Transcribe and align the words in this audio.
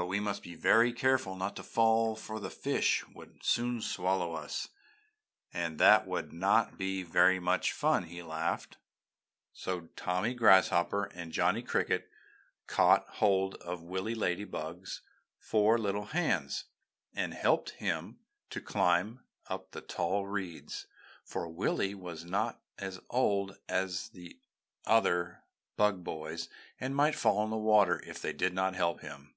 "But 0.00 0.06
we 0.06 0.20
must 0.20 0.44
be 0.44 0.54
very 0.54 0.92
careful 0.92 1.32
and 1.32 1.40
not 1.40 1.58
fall, 1.58 2.14
for 2.14 2.38
the 2.38 2.50
fish 2.52 3.04
would 3.16 3.42
soon 3.44 3.80
swallow 3.82 4.34
us, 4.34 4.68
and 5.52 5.80
that 5.80 6.06
would 6.06 6.32
not 6.32 6.78
be 6.78 7.02
very 7.02 7.40
much 7.40 7.72
fun!" 7.72 8.04
he 8.04 8.22
laughed. 8.22 8.76
So 9.52 9.88
Tommy 9.96 10.34
Grasshopper 10.34 11.06
and 11.06 11.32
Johnny 11.32 11.62
Cricket 11.64 12.08
caught 12.68 13.08
hold 13.16 13.56
of 13.56 13.82
Willy 13.82 14.14
Ladybug's 14.14 15.02
four 15.36 15.76
little 15.76 16.04
hands 16.04 16.66
and 17.12 17.34
helped 17.34 17.70
him 17.70 18.20
to 18.50 18.60
climb 18.60 19.24
up 19.48 19.72
the 19.72 19.80
tall 19.80 20.26
reeds, 20.28 20.86
for 21.24 21.48
Willy 21.48 21.92
was 21.96 22.24
not 22.24 22.62
as 22.78 23.00
old 23.10 23.58
as 23.68 24.10
the 24.10 24.38
other 24.86 25.42
Bug 25.76 26.04
Boys, 26.04 26.48
and 26.78 26.94
might 26.94 27.16
fall 27.16 27.42
in 27.42 27.50
the 27.50 27.56
water 27.56 28.00
if 28.06 28.22
they 28.22 28.32
did 28.32 28.54
not 28.54 28.76
help 28.76 29.00
him. 29.00 29.34